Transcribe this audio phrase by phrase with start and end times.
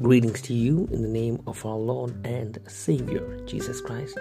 [0.00, 4.16] Greetings to you in the name of our Lord and Savior, Jesus Christ.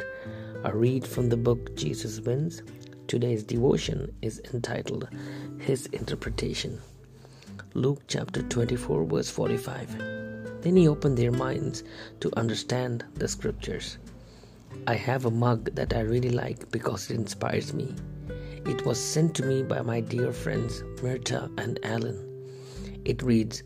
[0.64, 2.64] I read from the book Jesus Wins.
[3.08, 5.08] Today's devotion is entitled
[5.60, 6.82] His Interpretation.
[7.76, 10.62] Luke chapter 24, verse 45.
[10.64, 11.84] Then he opened their minds
[12.22, 14.00] to understand the scriptures.
[14.88, 17.94] I have a mug that I really like because it inspires me.
[18.66, 22.24] It was sent to me by my dear friends Myrta and Alan.
[23.06, 23.62] It reads,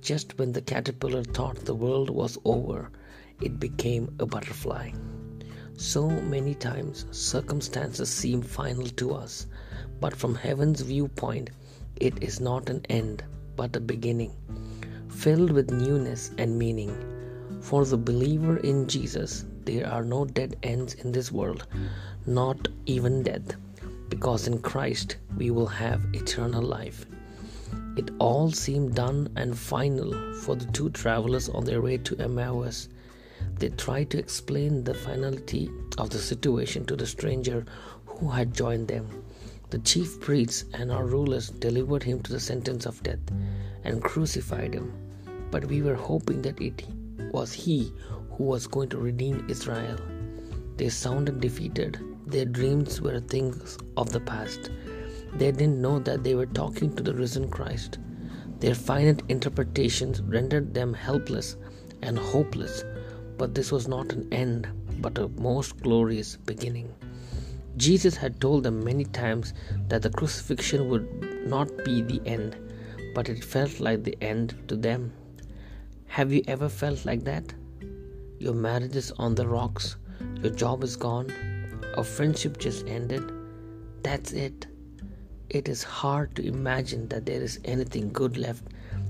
[0.00, 2.90] Just when the caterpillar thought the world was over,
[3.40, 4.92] it became a butterfly.
[5.76, 9.46] So many times circumstances seem final to us,
[10.00, 11.50] but from heaven's viewpoint,
[11.96, 13.24] it is not an end,
[13.56, 14.34] but a beginning,
[15.08, 16.94] filled with newness and meaning.
[17.60, 21.66] For the believer in Jesus, there are no dead ends in this world,
[22.26, 23.56] not even death,
[24.08, 27.04] because in Christ we will have eternal life.
[27.96, 32.88] It all seemed done and final for the two travelers on their way to Emmaus.
[33.58, 37.64] They tried to explain the finality of the situation to the stranger
[38.06, 39.24] who had joined them.
[39.70, 43.20] The chief priests and our rulers delivered him to the sentence of death
[43.84, 44.92] and crucified him.
[45.50, 46.84] But we were hoping that it
[47.32, 47.92] was he
[48.32, 49.98] who was going to redeem Israel.
[50.76, 51.98] They sounded defeated.
[52.26, 54.70] Their dreams were things of the past.
[55.34, 57.98] They didn't know that they were talking to the risen Christ.
[58.58, 61.56] Their finite interpretations rendered them helpless
[62.02, 62.84] and hopeless,
[63.38, 64.68] but this was not an end,
[65.00, 66.94] but a most glorious beginning.
[67.76, 69.54] Jesus had told them many times
[69.88, 72.56] that the crucifixion would not be the end,
[73.14, 75.12] but it felt like the end to them.
[76.06, 77.54] Have you ever felt like that?
[78.38, 79.96] Your marriage is on the rocks,
[80.42, 81.30] your job is gone,
[81.96, 83.32] a friendship just ended.
[84.02, 84.66] That's it.
[85.50, 88.62] It is hard to imagine that there is anything good left,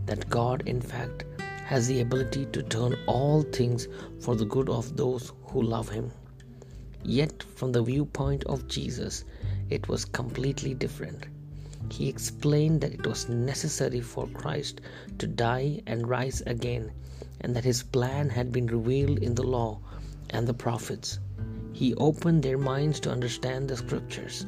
[0.06, 1.24] that God, in fact,
[1.66, 3.88] has the ability to turn all things
[4.20, 6.10] for the good of those who love Him.
[7.04, 9.24] Yet, from the viewpoint of Jesus,
[9.68, 11.26] it was completely different.
[11.90, 14.80] He explained that it was necessary for Christ
[15.18, 16.90] to die and rise again,
[17.42, 19.78] and that his plan had been revealed in the law
[20.30, 21.18] and the prophets.
[21.74, 24.46] He opened their minds to understand the scriptures.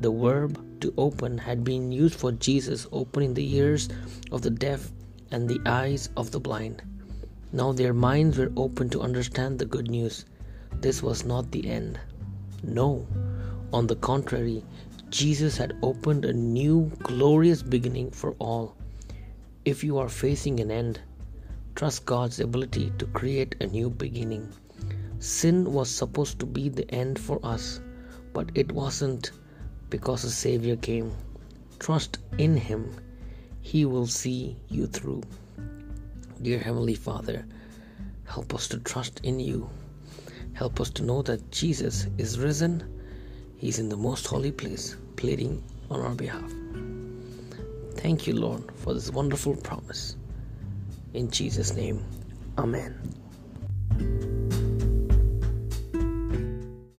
[0.00, 3.90] The verb to open had been used for Jesus opening the ears
[4.32, 4.90] of the deaf
[5.30, 6.82] and the eyes of the blind.
[7.52, 10.24] Now their minds were open to understand the good news.
[10.80, 12.00] This was not the end.
[12.62, 13.06] No,
[13.74, 14.64] on the contrary,
[15.10, 18.76] Jesus had opened a new, glorious beginning for all.
[19.66, 20.98] If you are facing an end,
[21.74, 24.48] trust God's ability to create a new beginning.
[25.18, 27.82] Sin was supposed to be the end for us,
[28.32, 29.32] but it wasn't
[29.90, 31.12] because the Savior came.
[31.78, 32.94] Trust in Him,
[33.60, 35.22] He will see you through.
[36.40, 37.44] Dear Heavenly Father,
[38.24, 39.68] help us to trust in you.
[40.54, 42.82] Help us to know that Jesus is risen
[43.60, 46.50] He's in the most holy place, pleading on our behalf.
[47.96, 50.16] Thank you, Lord, for this wonderful promise.
[51.12, 52.02] In Jesus' name,
[52.56, 52.98] Amen.